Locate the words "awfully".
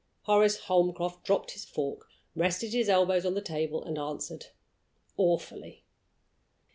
5.15-5.83